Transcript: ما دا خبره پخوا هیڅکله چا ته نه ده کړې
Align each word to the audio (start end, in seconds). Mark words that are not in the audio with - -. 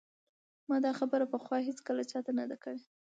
ما 0.69 0.77
دا 0.85 0.91
خبره 0.99 1.25
پخوا 1.33 1.57
هیڅکله 1.67 2.03
چا 2.11 2.19
ته 2.25 2.31
نه 2.39 2.45
ده 2.49 2.57
کړې 2.63 2.79